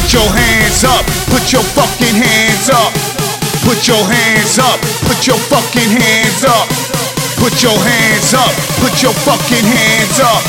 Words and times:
Put 0.00 0.14
your 0.14 0.32
hands 0.32 0.82
up, 0.82 1.04
put 1.28 1.52
your 1.52 1.62
fucking 1.62 2.16
hands 2.16 2.70
up. 2.70 2.90
Put 3.68 3.86
your 3.86 4.02
hands 4.02 4.58
up, 4.58 4.80
put 5.04 5.26
your 5.26 5.36
fucking 5.36 5.90
hands 5.90 6.42
up. 6.42 6.66
Put 7.36 7.62
your 7.62 7.76
hands 7.76 8.32
up, 8.32 8.50
put 8.80 9.02
your 9.02 9.12
fucking 9.12 9.62
hands 9.62 10.18
up. 10.18 10.42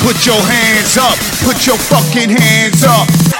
Put 0.00 0.24
your 0.24 0.40
hands 0.40 0.96
up, 0.96 1.18
put 1.44 1.66
your 1.66 1.76
fucking 1.76 2.30
hands 2.30 2.82
up. 2.82 3.37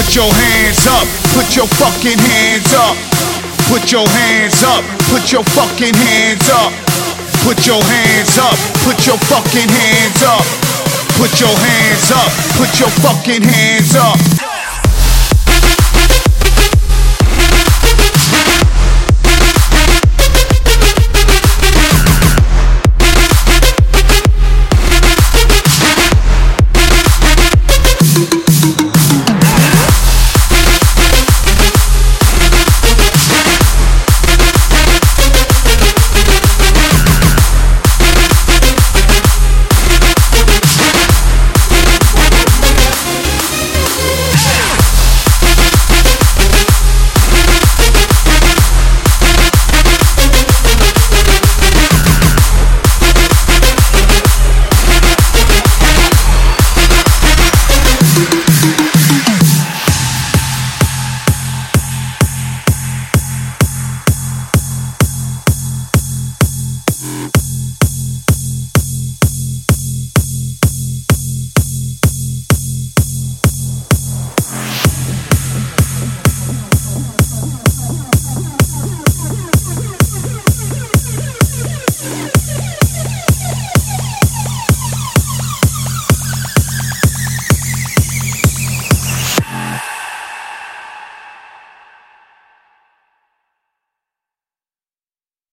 Put 0.00 0.16
your 0.16 0.32
hands 0.32 0.86
up, 0.86 1.06
put 1.36 1.54
your 1.54 1.66
fucking 1.76 2.16
hands 2.16 2.72
up. 2.72 2.96
Put 3.68 3.92
your 3.92 4.08
hands 4.08 4.64
up, 4.64 4.82
put 5.12 5.30
your 5.30 5.44
fucking 5.44 5.94
hands 5.94 6.48
up. 6.48 6.72
Put 7.44 7.66
your 7.66 7.84
hands 7.84 8.38
up, 8.38 8.56
put 8.80 9.06
your 9.06 9.18
fucking 9.28 9.68
hands 9.68 10.22
up. 10.22 10.40
Put 11.20 11.38
your 11.38 11.52
hands 11.52 12.10
up, 12.12 12.32
put 12.56 12.80
your 12.80 12.88
fucking 12.88 13.42
hands 13.42 13.94
up. 13.94 14.39